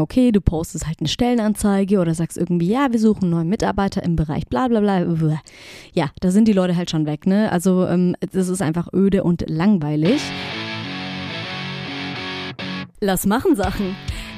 [0.00, 4.16] okay, du postest halt eine Stellenanzeige oder sagst irgendwie, ja, wir suchen neue Mitarbeiter im
[4.16, 5.40] Bereich bla bla bla.
[5.92, 7.50] Ja, da sind die Leute halt schon weg, ne?
[7.52, 10.20] Also ähm, das ist einfach öde und langweilig.
[13.00, 13.94] Lass machen Sachen.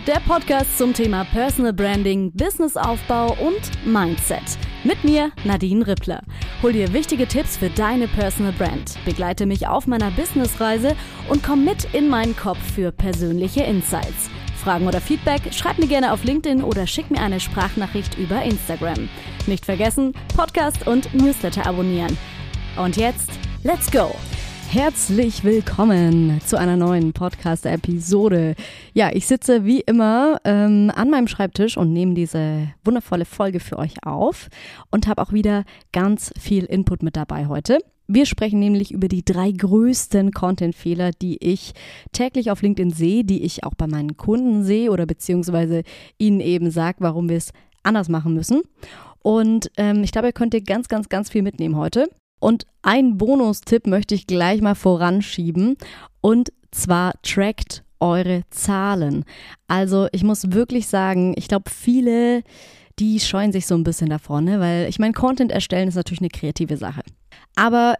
[0.08, 4.58] Der Podcast zum Thema Personal Branding, Businessaufbau und Mindset.
[4.82, 6.22] Mit mir, Nadine Rippler.
[6.62, 10.96] Hol dir wichtige Tipps für deine Personal Brand, begleite mich auf meiner Businessreise
[11.28, 14.30] und komm mit in meinen Kopf für persönliche Insights.
[14.68, 19.08] Fragen oder Feedback, schreib mir gerne auf LinkedIn oder schick mir eine Sprachnachricht über Instagram.
[19.46, 22.18] Nicht vergessen, Podcast und Newsletter abonnieren.
[22.76, 23.30] Und jetzt,
[23.62, 24.14] let's go!
[24.68, 28.56] Herzlich willkommen zu einer neuen Podcast-Episode.
[28.92, 33.78] Ja, ich sitze wie immer ähm, an meinem Schreibtisch und nehme diese wundervolle Folge für
[33.78, 34.48] euch auf
[34.90, 37.78] und habe auch wieder ganz viel Input mit dabei heute.
[38.10, 41.72] Wir sprechen nämlich über die drei größten Content-Fehler, die ich
[42.12, 45.82] täglich auf LinkedIn sehe, die ich auch bei meinen Kunden sehe oder beziehungsweise
[46.16, 48.62] ihnen eben sage, warum wir es anders machen müssen.
[49.22, 52.08] Und ähm, ich glaube, ihr könnt ihr ganz, ganz, ganz viel mitnehmen heute.
[52.40, 55.76] Und ein Bonustipp möchte ich gleich mal voranschieben.
[56.22, 59.26] Und zwar trackt eure Zahlen.
[59.66, 62.42] Also ich muss wirklich sagen, ich glaube, viele,
[62.98, 64.60] die scheuen sich so ein bisschen davor, ne?
[64.60, 67.02] weil ich meine, Content erstellen ist natürlich eine kreative Sache.
[67.58, 67.96] Aber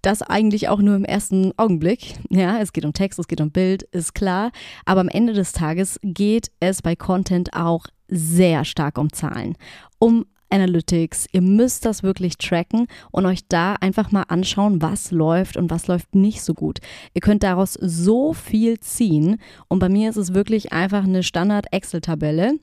[0.00, 2.14] das eigentlich auch nur im ersten Augenblick.
[2.30, 4.50] Ja, es geht um Text, es geht um Bild, ist klar.
[4.86, 9.54] Aber am Ende des Tages geht es bei Content auch sehr stark um Zahlen,
[9.98, 11.26] um Analytics.
[11.32, 15.88] Ihr müsst das wirklich tracken und euch da einfach mal anschauen, was läuft und was
[15.88, 16.78] läuft nicht so gut.
[17.12, 22.58] Ihr könnt daraus so viel ziehen und bei mir ist es wirklich einfach eine Standard-Excel-Tabelle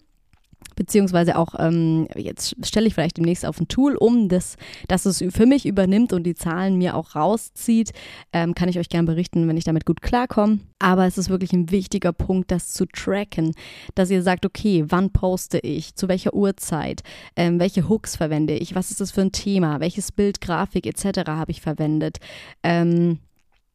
[0.79, 4.55] beziehungsweise auch, ähm, jetzt stelle ich vielleicht demnächst auf ein Tool um, das,
[4.87, 7.91] das es für mich übernimmt und die Zahlen mir auch rauszieht.
[8.31, 10.59] Ähm, kann ich euch gerne berichten, wenn ich damit gut klarkomme.
[10.79, 13.53] Aber es ist wirklich ein wichtiger Punkt, das zu tracken,
[13.93, 17.03] dass ihr sagt, okay, wann poste ich, zu welcher Uhrzeit,
[17.35, 21.27] ähm, welche Hooks verwende ich, was ist das für ein Thema, welches Bild, Grafik etc.
[21.27, 22.19] habe ich verwendet.
[22.63, 23.19] Ähm,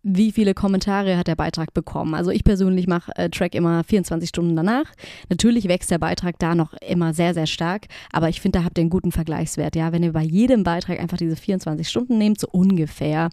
[0.04, 2.14] wie viele Kommentare hat der Beitrag bekommen.
[2.14, 4.84] Also ich persönlich mache äh, Track immer 24 Stunden danach.
[5.30, 8.78] Natürlich wächst der Beitrag da noch immer sehr, sehr stark, aber ich finde, da habt
[8.78, 9.74] ihr einen guten Vergleichswert.
[9.74, 13.30] Ja, wenn ihr bei jedem Beitrag einfach diese 24 Stunden nehmt, so ungefähr,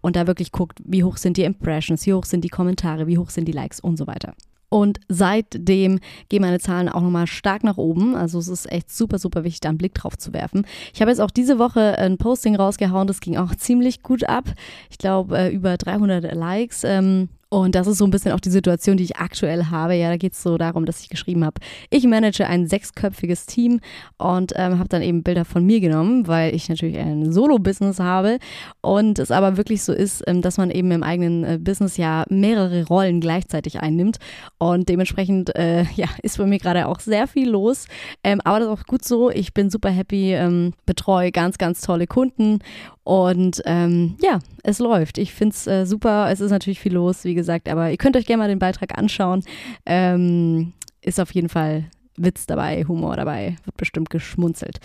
[0.00, 3.18] und da wirklich guckt, wie hoch sind die Impressions, wie hoch sind die Kommentare, wie
[3.18, 4.34] hoch sind die Likes und so weiter.
[4.72, 6.00] Und seitdem
[6.30, 8.16] gehen meine Zahlen auch nochmal stark nach oben.
[8.16, 10.66] Also es ist echt super, super wichtig, da einen Blick drauf zu werfen.
[10.94, 14.46] Ich habe jetzt auch diese Woche ein Posting rausgehauen, das ging auch ziemlich gut ab.
[14.88, 16.84] Ich glaube, äh, über 300 Likes.
[16.84, 19.94] Ähm, und das ist so ein bisschen auch die Situation, die ich aktuell habe.
[19.94, 23.80] Ja, da geht es so darum, dass ich geschrieben habe, ich manage ein sechsköpfiges Team
[24.16, 28.38] und ähm, habe dann eben Bilder von mir genommen, weil ich natürlich ein Solo-Business habe
[28.80, 32.24] und es aber wirklich so ist, ähm, dass man eben im eigenen äh, Business ja
[32.30, 34.16] mehrere Rollen gleichzeitig einnimmt
[34.56, 37.84] und dementsprechend äh, ja, ist bei mir gerade auch sehr viel los.
[38.24, 39.28] Ähm, aber das ist auch gut so.
[39.28, 42.60] Ich bin super happy, ähm, betreue ganz, ganz tolle Kunden
[43.04, 45.18] und ähm, ja, es läuft.
[45.18, 46.30] Ich finde es äh, super.
[46.30, 48.98] Es ist natürlich viel los, wie gesagt, aber ihr könnt euch gerne mal den Beitrag
[48.98, 49.42] anschauen.
[49.86, 51.84] Ähm, ist auf jeden Fall
[52.16, 54.80] Witz dabei, Humor dabei, wird bestimmt geschmunzelt.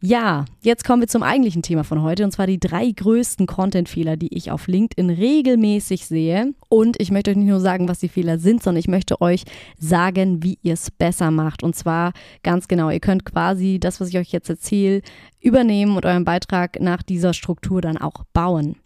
[0.00, 4.16] Ja, jetzt kommen wir zum eigentlichen Thema von heute und zwar die drei größten Content-Fehler,
[4.16, 6.54] die ich auf LinkedIn regelmäßig sehe.
[6.68, 9.42] Und ich möchte euch nicht nur sagen, was die Fehler sind, sondern ich möchte euch
[9.76, 11.64] sagen, wie ihr es besser macht.
[11.64, 12.12] Und zwar
[12.44, 15.02] ganz genau, ihr könnt quasi das, was ich euch jetzt erzähle,
[15.40, 18.76] übernehmen und euren Beitrag nach dieser Struktur dann auch bauen.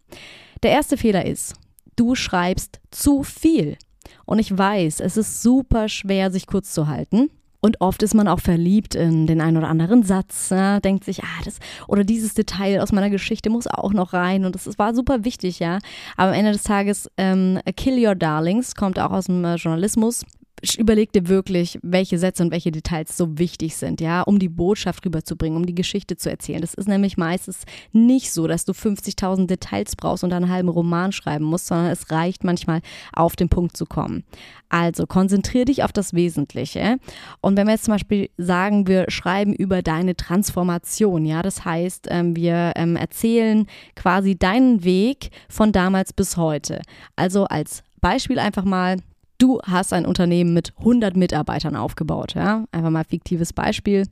[0.62, 1.56] Der erste Fehler ist,
[1.97, 3.77] du schreibst zu viel.
[4.25, 7.31] Und ich weiß, es ist super schwer, sich kurz zu halten.
[7.65, 11.23] Und oft ist man auch verliebt in den einen oder anderen Satz, ja, denkt sich,
[11.23, 14.81] ah, das oder dieses Detail aus meiner Geschichte muss auch noch rein und das, das
[14.81, 15.79] war super wichtig, ja.
[16.17, 20.25] Aber am Ende des Tages, ähm, Kill Your Darlings kommt auch aus dem äh, Journalismus
[20.78, 25.05] überleg dir wirklich, welche Sätze und welche Details so wichtig sind, ja, um die Botschaft
[25.05, 26.61] rüberzubringen, um die Geschichte zu erzählen.
[26.61, 31.12] Das ist nämlich meistens nicht so, dass du 50.000 Details brauchst und einen halben Roman
[31.12, 32.81] schreiben musst, sondern es reicht manchmal,
[33.12, 34.25] auf den Punkt zu kommen.
[34.69, 36.99] Also konzentrier dich auf das Wesentliche.
[37.41, 42.06] Und wenn wir jetzt zum Beispiel sagen, wir schreiben über deine Transformation, ja, das heißt,
[42.11, 43.67] ähm, wir ähm, erzählen
[43.97, 46.81] quasi deinen Weg von damals bis heute.
[47.17, 48.97] Also als Beispiel einfach mal,
[49.43, 52.65] Du hast ein Unternehmen mit 100 Mitarbeitern aufgebaut, ja?
[52.71, 54.05] Einfach mal fiktives Beispiel.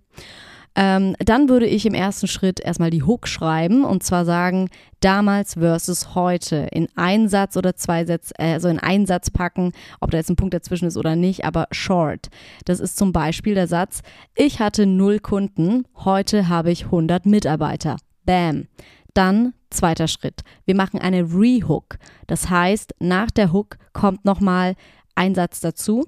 [0.75, 5.55] Ähm, dann würde ich im ersten Schritt erstmal die Hook schreiben und zwar sagen, damals
[5.55, 10.11] versus heute in einen Satz oder zwei Sätze, äh, also in einen Satz packen, ob
[10.11, 12.27] da jetzt ein Punkt dazwischen ist oder nicht, aber short.
[12.65, 14.01] Das ist zum Beispiel der Satz,
[14.35, 17.99] ich hatte null Kunden, heute habe ich 100 Mitarbeiter.
[18.27, 18.67] Bam.
[19.15, 20.43] Dann zweiter Schritt.
[20.67, 21.99] Wir machen eine Rehook.
[22.27, 24.75] Das heißt, nach der Hook kommt nochmal
[25.15, 26.07] ein Satz dazu.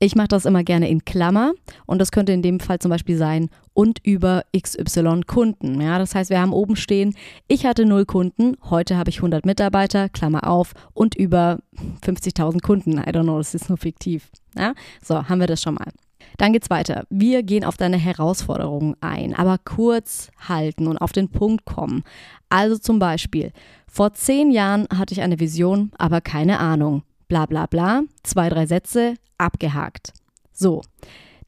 [0.00, 1.52] Ich mache das immer gerne in Klammer
[1.86, 5.80] und das könnte in dem Fall zum Beispiel sein und über XY Kunden.
[5.80, 7.14] Ja, das heißt, wir haben oben stehen,
[7.48, 11.60] ich hatte null Kunden, heute habe ich 100 Mitarbeiter, Klammer auf und über
[12.04, 12.98] 50.000 Kunden.
[12.98, 14.30] I don't know, das ist nur fiktiv.
[14.56, 15.90] Ja, so haben wir das schon mal.
[16.38, 17.06] Dann geht's weiter.
[17.10, 22.02] Wir gehen auf deine Herausforderungen ein, aber kurz halten und auf den Punkt kommen.
[22.48, 23.52] Also zum Beispiel,
[23.86, 27.02] vor zehn Jahren hatte ich eine Vision, aber keine Ahnung.
[27.28, 30.12] Bla bla bla, zwei, drei Sätze, abgehakt.
[30.52, 30.82] So,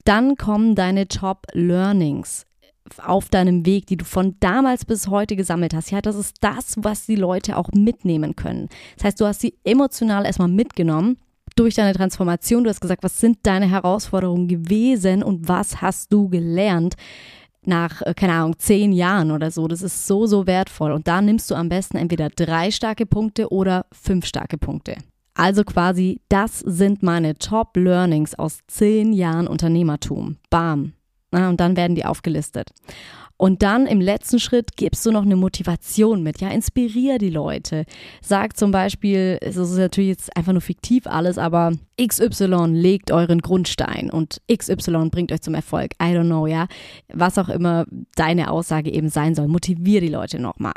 [0.05, 2.47] dann kommen deine Top Learnings
[3.03, 5.91] auf deinem Weg, die du von damals bis heute gesammelt hast.
[5.91, 8.69] Ja, das ist das, was die Leute auch mitnehmen können.
[8.97, 11.19] Das heißt, du hast sie emotional erstmal mitgenommen
[11.57, 12.65] durch deine Transformation.
[12.65, 16.95] Du hast gesagt, was sind deine Herausforderungen gewesen und was hast du gelernt
[17.67, 19.67] nach, äh, keine Ahnung, zehn Jahren oder so.
[19.67, 20.93] Das ist so, so wertvoll.
[20.93, 24.97] Und da nimmst du am besten entweder drei starke Punkte oder fünf starke Punkte.
[25.37, 30.37] Also quasi, das sind meine Top Learnings aus zehn Jahren Unternehmertum.
[30.49, 30.95] Bam.
[31.31, 32.71] und dann werden die aufgelistet.
[33.37, 36.41] Und dann im letzten Schritt gibst du noch eine Motivation mit.
[36.41, 37.85] Ja, inspirier die Leute.
[38.23, 43.41] Sag zum Beispiel, es ist natürlich jetzt einfach nur fiktiv alles, aber XY legt euren
[43.41, 45.93] Grundstein und XY bringt euch zum Erfolg.
[46.03, 46.67] I don't know, ja.
[47.13, 47.85] Was auch immer
[48.15, 49.49] deine Aussage eben sein soll.
[49.49, 50.73] Motivier die Leute nochmal.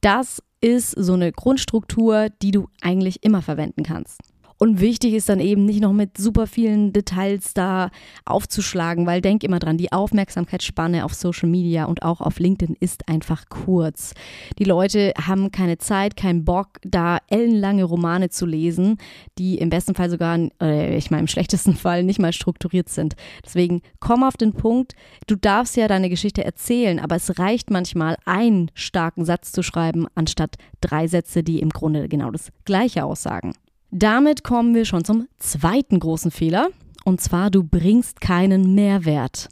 [0.00, 4.20] Das ist so eine Grundstruktur, die du eigentlich immer verwenden kannst.
[4.62, 7.90] Und wichtig ist dann eben nicht noch mit super vielen Details da
[8.26, 13.08] aufzuschlagen, weil denk immer dran, die Aufmerksamkeitsspanne auf Social Media und auch auf LinkedIn ist
[13.08, 14.12] einfach kurz.
[14.58, 18.98] Die Leute haben keine Zeit, keinen Bock, da ellenlange Romane zu lesen,
[19.38, 23.16] die im besten Fall sogar, äh, ich meine im schlechtesten Fall nicht mal strukturiert sind.
[23.42, 24.94] Deswegen komm auf den Punkt.
[25.26, 30.06] Du darfst ja deine Geschichte erzählen, aber es reicht manchmal, einen starken Satz zu schreiben,
[30.14, 33.54] anstatt drei Sätze, die im Grunde genau das Gleiche aussagen.
[33.90, 36.68] Damit kommen wir schon zum zweiten großen Fehler.
[37.04, 39.48] Und zwar, du bringst keinen Mehrwert.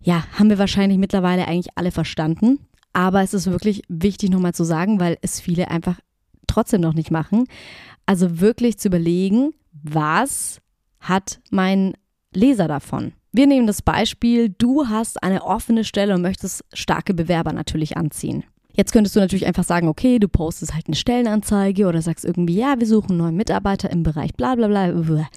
[0.00, 2.58] Ja, haben wir wahrscheinlich mittlerweile eigentlich alle verstanden.
[2.92, 6.00] Aber es ist wirklich wichtig nochmal zu sagen, weil es viele einfach
[6.46, 7.44] trotzdem noch nicht machen.
[8.06, 10.60] Also wirklich zu überlegen, was
[10.98, 11.94] hat mein
[12.34, 13.12] Leser davon?
[13.32, 18.42] Wir nehmen das Beispiel, du hast eine offene Stelle und möchtest starke Bewerber natürlich anziehen.
[18.80, 22.54] Jetzt könntest du natürlich einfach sagen, okay, du postest halt eine Stellenanzeige oder sagst irgendwie,
[22.54, 25.28] ja, wir suchen neue Mitarbeiter im Bereich bla bla bla.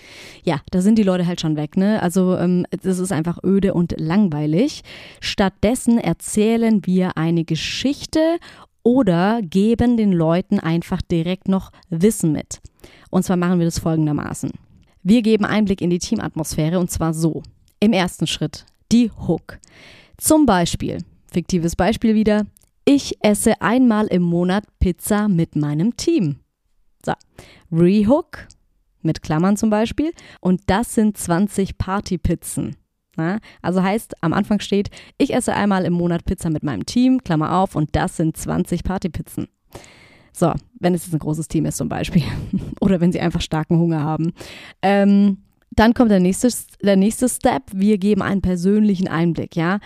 [0.46, 2.02] Ja, da sind die Leute halt schon weg, ne?
[2.02, 4.84] Also ähm, das ist einfach öde und langweilig.
[5.20, 8.38] Stattdessen erzählen wir eine Geschichte
[8.82, 12.62] oder geben den Leuten einfach direkt noch Wissen mit.
[13.10, 14.52] Und zwar machen wir das folgendermaßen.
[15.04, 17.44] Wir geben Einblick in die Teamatmosphäre und zwar so.
[17.82, 19.60] Im ersten Schritt die Hook.
[20.18, 21.00] Zum Beispiel,
[21.30, 22.46] fiktives Beispiel wieder,
[22.86, 26.40] ich esse einmal im Monat Pizza mit meinem Team.
[27.06, 27.14] So,
[27.72, 28.48] Rehook
[29.02, 30.12] mit Klammern zum Beispiel.
[30.40, 32.76] Und das sind 20 Partypizzen.
[33.18, 34.90] Ja, also heißt, am Anfang steht,
[35.20, 38.84] ich esse einmal im Monat Pizza mit meinem Team, Klammer auf, und das sind 20
[38.84, 39.48] Partypizzen.
[40.32, 42.24] So, wenn es jetzt ein großes Team ist zum Beispiel.
[42.82, 44.34] Oder wenn sie einfach starken Hunger haben.
[44.82, 46.50] Ähm, dann kommt der nächste,
[46.82, 47.64] der nächste Step.
[47.72, 49.80] Wir geben einen persönlichen Einblick, ja.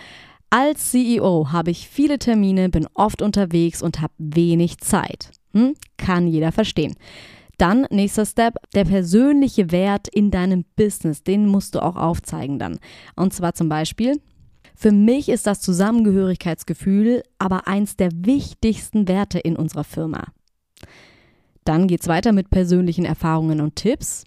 [0.50, 5.30] Als CEO habe ich viele Termine, bin oft unterwegs und habe wenig Zeit.
[5.52, 5.74] Hm?
[5.98, 6.94] Kann jeder verstehen.
[7.58, 12.78] Dann nächster Step, der persönliche Wert in deinem Business, den musst du auch aufzeigen dann.
[13.16, 14.20] Und zwar zum Beispiel,
[14.76, 20.28] für mich ist das Zusammengehörigkeitsgefühl aber eins der wichtigsten Werte in unserer Firma.
[21.64, 24.24] Dann geht es weiter mit persönlichen Erfahrungen und Tipps.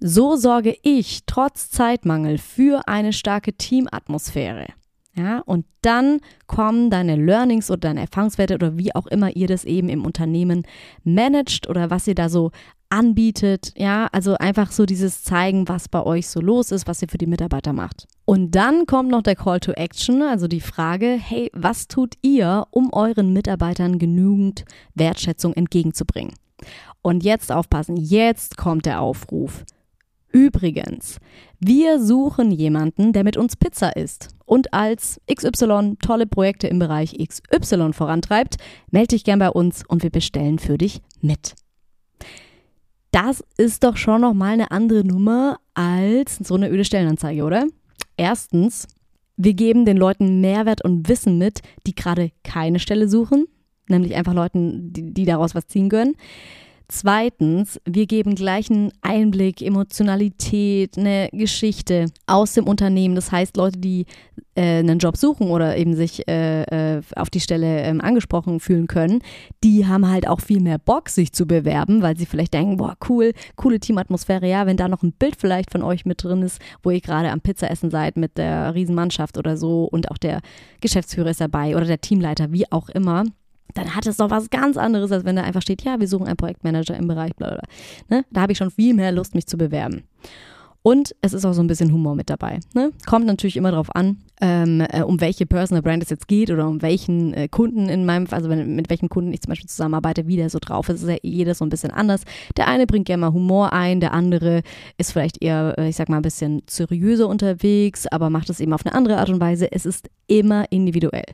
[0.00, 4.66] So sorge ich trotz Zeitmangel für eine starke Teamatmosphäre.
[5.14, 9.64] Ja, und dann kommen deine Learnings oder deine Erfahrungswerte oder wie auch immer ihr das
[9.64, 10.66] eben im Unternehmen
[11.04, 12.50] managt oder was ihr da so
[12.88, 13.72] anbietet.
[13.76, 17.18] Ja, also einfach so dieses zeigen, was bei euch so los ist, was ihr für
[17.18, 18.06] die Mitarbeiter macht.
[18.24, 22.66] Und dann kommt noch der Call to Action, also die Frage, hey, was tut ihr,
[22.70, 24.64] um euren Mitarbeitern genügend
[24.94, 26.34] Wertschätzung entgegenzubringen?
[27.02, 29.64] Und jetzt aufpassen, jetzt kommt der Aufruf.
[30.32, 31.18] Übrigens,
[31.60, 37.16] wir suchen jemanden, der mit uns Pizza isst und als XY tolle Projekte im Bereich
[37.16, 38.56] XY vorantreibt.
[38.90, 41.54] Melde dich gern bei uns und wir bestellen für dich mit.
[43.10, 47.66] Das ist doch schon noch mal eine andere Nummer als so eine öde Stellenanzeige, oder?
[48.16, 48.88] Erstens,
[49.36, 53.46] wir geben den Leuten Mehrwert und Wissen mit, die gerade keine Stelle suchen,
[53.88, 56.14] nämlich einfach Leuten, die, die daraus was ziehen können.
[56.94, 63.14] Zweitens, wir geben gleich einen Einblick, Emotionalität, eine Geschichte aus dem Unternehmen.
[63.14, 64.04] Das heißt, Leute, die
[64.54, 68.88] äh, einen Job suchen oder eben sich äh, äh, auf die Stelle ähm, angesprochen fühlen
[68.88, 69.20] können,
[69.64, 72.94] die haben halt auch viel mehr Bock, sich zu bewerben, weil sie vielleicht denken, boah,
[73.08, 76.60] cool, coole Teamatmosphäre, ja, wenn da noch ein Bild vielleicht von euch mit drin ist,
[76.82, 80.42] wo ihr gerade am Pizzaessen seid mit der Riesenmannschaft oder so und auch der
[80.82, 83.24] Geschäftsführer ist dabei oder der Teamleiter, wie auch immer
[83.74, 86.26] dann hat es doch was ganz anderes, als wenn da einfach steht, ja, wir suchen
[86.26, 87.62] einen Projektmanager im Bereich, bla bla.
[88.08, 88.24] Ne?
[88.30, 90.04] Da habe ich schon viel mehr Lust, mich zu bewerben.
[90.82, 92.58] Und es ist auch so ein bisschen Humor mit dabei.
[92.74, 92.90] Ne?
[93.06, 96.66] Kommt natürlich immer darauf an, ähm, äh, um welche Personal Brand es jetzt geht oder
[96.66, 100.26] um welchen äh, Kunden in meinem, also wenn, mit welchen Kunden ich zum Beispiel zusammenarbeite,
[100.26, 102.22] wie der so drauf ist, ist ja jedes so ein bisschen anders.
[102.56, 104.62] Der eine bringt gerne mal Humor ein, der andere
[104.98, 108.72] ist vielleicht eher, äh, ich sag mal, ein bisschen seriöser unterwegs, aber macht es eben
[108.72, 109.70] auf eine andere Art und Weise.
[109.70, 111.26] Es ist immer individuell.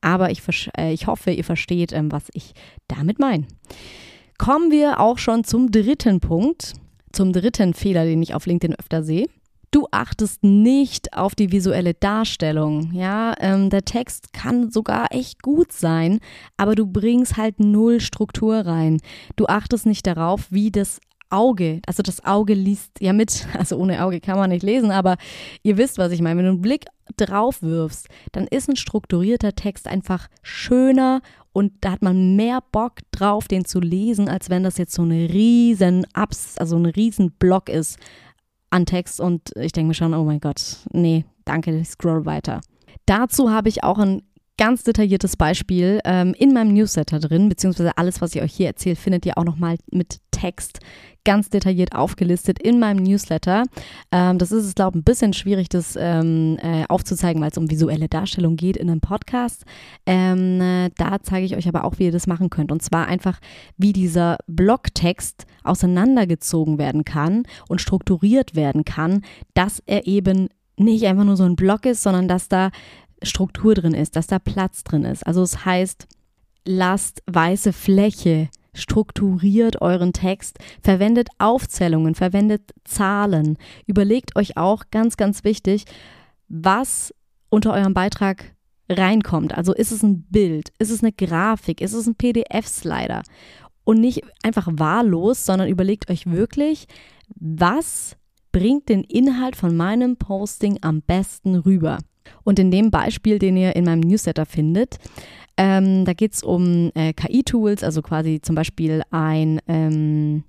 [0.00, 0.40] Aber ich,
[0.78, 2.54] äh, ich hoffe, ihr versteht, ähm, was ich
[2.88, 3.44] damit meine.
[4.38, 6.74] Kommen wir auch schon zum dritten Punkt
[7.14, 9.26] zum dritten Fehler, den ich auf LinkedIn öfter sehe.
[9.70, 12.92] Du achtest nicht auf die visuelle Darstellung.
[12.92, 16.20] Ja, ähm, der Text kann sogar echt gut sein,
[16.56, 19.00] aber du bringst halt null Struktur rein.
[19.34, 24.04] Du achtest nicht darauf, wie das Auge, also das Auge liest ja mit, also ohne
[24.04, 25.16] Auge kann man nicht lesen, aber
[25.64, 26.38] ihr wisst, was ich meine.
[26.38, 26.84] Wenn du einen Blick
[27.16, 31.20] drauf wirfst, dann ist ein strukturierter Text einfach schöner
[31.54, 35.02] und da hat man mehr Bock drauf, den zu lesen, als wenn das jetzt so
[35.02, 37.96] eine riesen Abs, also ein riesen Block ist
[38.70, 42.60] an Text und ich denke mir schon, oh mein Gott, nee, danke, ich scroll weiter.
[43.06, 44.22] Dazu habe ich auch ein
[44.56, 48.96] ganz detailliertes Beispiel ähm, in meinem Newsletter drin, beziehungsweise alles, was ich euch hier erzähle,
[48.96, 50.80] findet ihr auch nochmal mit Text
[51.24, 53.64] ganz detailliert aufgelistet in meinem Newsletter.
[54.12, 57.58] Ähm, das ist es, glaube ich, ein bisschen schwierig, das ähm, äh, aufzuzeigen, weil es
[57.58, 59.64] um visuelle Darstellung geht in einem Podcast.
[60.06, 62.70] Ähm, äh, da zeige ich euch aber auch, wie ihr das machen könnt.
[62.70, 63.40] Und zwar einfach,
[63.78, 69.22] wie dieser Blogtext auseinandergezogen werden kann und strukturiert werden kann,
[69.54, 72.70] dass er eben nicht einfach nur so ein Blog ist, sondern dass da
[73.24, 75.26] Struktur drin ist, dass da Platz drin ist.
[75.26, 76.06] Also es heißt,
[76.64, 83.56] lasst weiße Fläche strukturiert euren Text, verwendet Aufzählungen, verwendet Zahlen.
[83.86, 85.84] Überlegt euch auch, ganz, ganz wichtig,
[86.48, 87.14] was
[87.48, 88.54] unter eurem Beitrag
[88.88, 89.56] reinkommt.
[89.56, 93.22] Also ist es ein Bild, ist es eine Grafik, ist es ein PDF-Slider?
[93.84, 96.86] Und nicht einfach wahllos, sondern überlegt euch wirklich,
[97.36, 98.16] was
[98.50, 101.98] bringt den Inhalt von meinem Posting am besten rüber.
[102.42, 104.98] Und in dem Beispiel, den ihr in meinem Newsletter findet,
[105.56, 110.44] ähm, da geht es um äh, KI-Tools, also quasi zum Beispiel ein, ähm,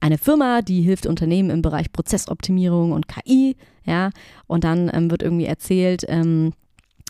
[0.00, 4.10] eine Firma, die hilft Unternehmen im Bereich Prozessoptimierung und KI, ja,
[4.46, 6.52] und dann ähm, wird irgendwie erzählt, ähm,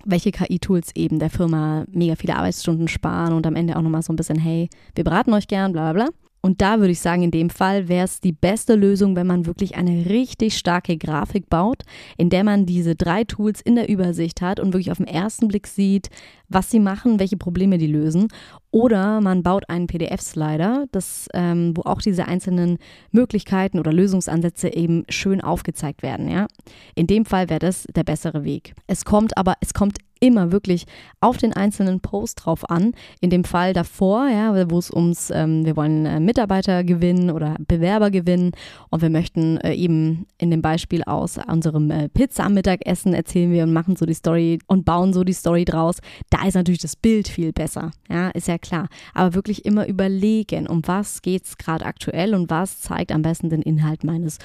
[0.04, 4.12] welche KI-Tools eben der Firma mega viele Arbeitsstunden sparen und am Ende auch nochmal so
[4.12, 6.25] ein bisschen, hey, wir beraten euch gern, bla bla bla.
[6.46, 9.46] Und da würde ich sagen, in dem Fall wäre es die beste Lösung, wenn man
[9.46, 11.82] wirklich eine richtig starke Grafik baut,
[12.16, 15.48] in der man diese drei Tools in der Übersicht hat und wirklich auf den ersten
[15.48, 16.08] Blick sieht,
[16.48, 18.28] was sie machen, welche Probleme die lösen.
[18.70, 20.86] Oder man baut einen PDF-Slider,
[21.34, 22.78] ähm, wo auch diese einzelnen
[23.10, 26.28] Möglichkeiten oder Lösungsansätze eben schön aufgezeigt werden.
[26.28, 26.46] Ja?
[26.94, 28.74] In dem Fall wäre das der bessere Weg.
[28.86, 30.86] Es kommt aber, es kommt immer wirklich
[31.20, 32.92] auf den einzelnen Post drauf an.
[33.20, 37.56] In dem Fall davor, ja, wo es ums, ähm, wir wollen äh, Mitarbeiter gewinnen oder
[37.58, 38.52] Bewerber gewinnen
[38.90, 43.52] und wir möchten äh, eben in dem Beispiel aus unserem äh, Pizza am Mittagessen erzählen
[43.52, 45.98] wir und machen so die Story und bauen so die Story draus.
[46.36, 48.88] Da ist natürlich das Bild viel besser, ja, ist ja klar.
[49.14, 53.48] Aber wirklich immer überlegen, um was geht es gerade aktuell und was zeigt am besten
[53.48, 54.38] den Inhalt meines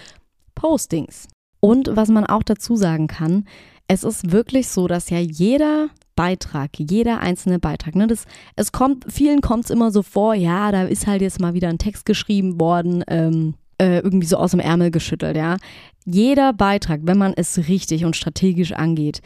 [0.56, 1.28] Postings.
[1.60, 3.46] Und was man auch dazu sagen kann,
[3.88, 9.12] es ist wirklich so, dass ja jeder Beitrag, jeder einzelne Beitrag, ne, das, es kommt,
[9.12, 12.06] vielen kommt es immer so vor, ja, da ist halt jetzt mal wieder ein Text
[12.06, 15.58] geschrieben worden, ähm, äh, irgendwie so aus dem Ärmel geschüttelt, ja.
[16.06, 19.22] Jeder Beitrag, wenn man es richtig und strategisch angeht,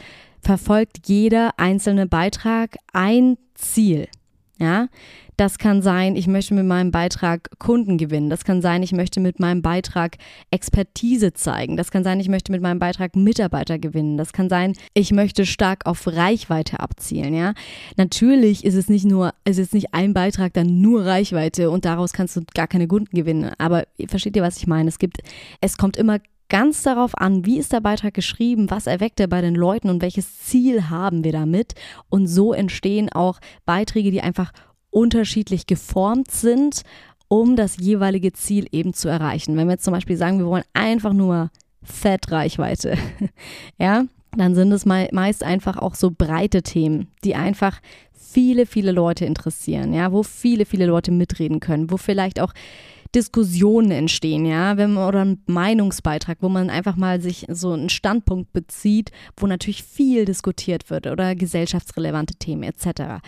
[0.46, 4.08] verfolgt jeder einzelne Beitrag ein Ziel,
[4.60, 4.88] ja.
[5.38, 8.30] Das kann sein, ich möchte mit meinem Beitrag Kunden gewinnen.
[8.30, 10.16] Das kann sein, ich möchte mit meinem Beitrag
[10.50, 11.76] Expertise zeigen.
[11.76, 14.18] Das kann sein, ich möchte mit meinem Beitrag Mitarbeiter gewinnen.
[14.18, 17.54] Das kann sein, ich möchte stark auf Reichweite abzielen, ja.
[17.98, 22.14] Natürlich ist es nicht nur, es ist nicht ein Beitrag dann nur Reichweite und daraus
[22.14, 23.52] kannst du gar keine Kunden gewinnen.
[23.58, 24.88] Aber versteht ihr, was ich meine?
[24.88, 25.18] Es gibt,
[25.60, 29.42] es kommt immer ganz darauf an, wie ist der Beitrag geschrieben, was erweckt er bei
[29.42, 31.74] den Leuten und welches Ziel haben wir damit.
[32.10, 34.52] Und so entstehen auch Beiträge, die einfach
[34.90, 36.84] unterschiedlich geformt sind,
[37.28, 39.58] um das jeweilige Ziel eben zu erreichen.
[39.58, 41.50] Wenn wir jetzt zum Beispiel sagen, wir wollen einfach nur
[41.84, 42.98] Fettreichweite,
[43.80, 44.06] ja,
[44.38, 47.80] dann sind es meist einfach auch so breite Themen, die einfach
[48.14, 52.54] viele, viele Leute interessieren, ja, wo viele, viele Leute mitreden können, wo vielleicht auch
[53.16, 57.90] Diskussionen entstehen, ja, wenn man, oder ein Meinungsbeitrag, wo man einfach mal sich so einen
[57.90, 63.24] Standpunkt bezieht, wo natürlich viel diskutiert wird oder gesellschaftsrelevante Themen etc.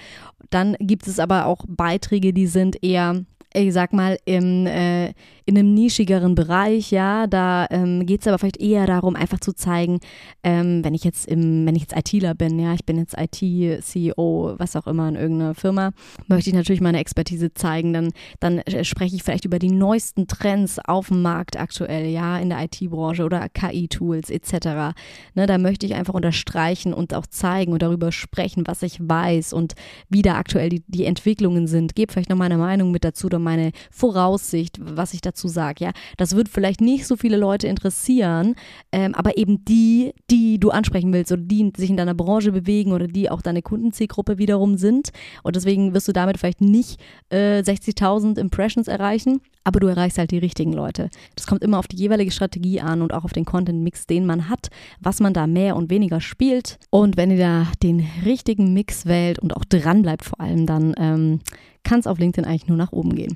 [0.50, 3.24] Dann gibt es aber auch Beiträge, die sind eher
[3.66, 5.14] ich sag mal, im, äh,
[5.46, 9.54] in einem nischigeren Bereich, ja, da ähm, geht es aber vielleicht eher darum, einfach zu
[9.54, 10.00] zeigen,
[10.44, 14.56] ähm, wenn ich jetzt im, wenn ich jetzt ITler bin, ja, ich bin jetzt IT-CEO,
[14.58, 15.92] was auch immer in irgendeiner Firma,
[16.28, 18.10] möchte ich natürlich meine Expertise zeigen, dann,
[18.42, 22.50] dann äh, spreche ich vielleicht über die neuesten Trends auf dem Markt aktuell, ja, in
[22.50, 24.96] der IT-Branche oder KI-Tools etc.
[25.34, 29.54] Ne, da möchte ich einfach unterstreichen und auch zeigen und darüber sprechen, was ich weiß
[29.54, 29.76] und
[30.10, 31.96] wie da aktuell die, die Entwicklungen sind.
[31.96, 35.86] Gebe vielleicht noch meine Meinung mit dazu oder meine Voraussicht, was ich dazu sage.
[35.86, 38.56] Ja, das wird vielleicht nicht so viele Leute interessieren,
[38.92, 42.92] ähm, aber eben die, die du ansprechen willst oder die sich in deiner Branche bewegen
[42.92, 45.10] oder die auch deine Kundenzielgruppe wiederum sind.
[45.44, 47.00] Und deswegen wirst du damit vielleicht nicht
[47.30, 51.10] äh, 60.000 Impressions erreichen, aber du erreichst halt die richtigen Leute.
[51.36, 54.48] Das kommt immer auf die jeweilige Strategie an und auch auf den Content-Mix, den man
[54.48, 54.70] hat,
[55.02, 56.80] was man da mehr und weniger spielt.
[56.90, 60.96] Und wenn ihr da den richtigen Mix wählt und auch dran bleibt vor allem, dann
[60.98, 61.42] ähm,
[61.84, 63.36] kann es auf LinkedIn eigentlich nur nach oben gehen.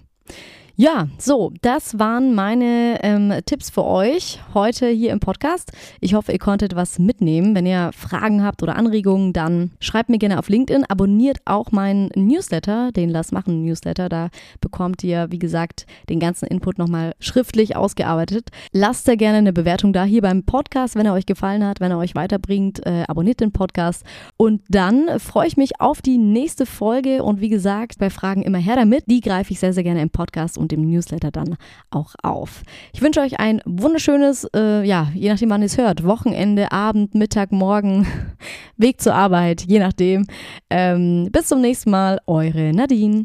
[0.81, 5.71] Ja, so, das waren meine ähm, Tipps für euch heute hier im Podcast.
[5.99, 7.53] Ich hoffe, ihr konntet was mitnehmen.
[7.53, 10.85] Wenn ihr Fragen habt oder Anregungen, dann schreibt mir gerne auf LinkedIn.
[10.85, 14.09] Abonniert auch meinen Newsletter, den Lass machen Newsletter.
[14.09, 18.49] Da bekommt ihr, wie gesagt, den ganzen Input nochmal schriftlich ausgearbeitet.
[18.71, 21.91] Lasst da gerne eine Bewertung da hier beim Podcast, wenn er euch gefallen hat, wenn
[21.91, 22.83] er euch weiterbringt.
[22.87, 24.03] Äh, abonniert den Podcast.
[24.35, 27.21] Und dann freue ich mich auf die nächste Folge.
[27.21, 29.03] Und wie gesagt, bei Fragen immer her damit.
[29.05, 31.57] Die greife ich sehr, sehr gerne im Podcast dem Newsletter dann
[31.89, 32.63] auch auf.
[32.93, 37.15] Ich wünsche euch ein wunderschönes, äh, ja, je nachdem, wann ihr es hört, Wochenende, Abend,
[37.15, 38.07] Mittag, Morgen,
[38.77, 40.25] Weg zur Arbeit, je nachdem.
[40.69, 43.19] Ähm, bis zum nächsten Mal, eure Nadine.